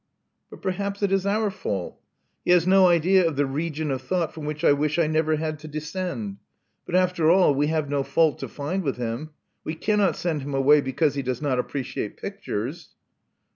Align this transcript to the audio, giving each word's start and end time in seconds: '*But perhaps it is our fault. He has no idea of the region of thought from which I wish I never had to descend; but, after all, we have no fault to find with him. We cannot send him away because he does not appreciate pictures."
'*But 0.49 0.63
perhaps 0.63 1.03
it 1.03 1.11
is 1.11 1.27
our 1.27 1.51
fault. 1.51 1.99
He 2.43 2.49
has 2.49 2.65
no 2.65 2.87
idea 2.87 3.27
of 3.27 3.35
the 3.35 3.45
region 3.45 3.91
of 3.91 4.01
thought 4.01 4.33
from 4.33 4.45
which 4.45 4.63
I 4.63 4.71
wish 4.71 4.97
I 4.97 5.05
never 5.05 5.35
had 5.35 5.59
to 5.59 5.67
descend; 5.67 6.37
but, 6.87 6.95
after 6.95 7.29
all, 7.29 7.53
we 7.53 7.67
have 7.67 7.87
no 7.87 8.01
fault 8.01 8.39
to 8.39 8.47
find 8.47 8.81
with 8.81 8.97
him. 8.97 9.29
We 9.63 9.75
cannot 9.75 10.15
send 10.17 10.41
him 10.41 10.55
away 10.55 10.81
because 10.81 11.13
he 11.13 11.21
does 11.21 11.39
not 11.39 11.59
appreciate 11.59 12.17
pictures." 12.17 12.95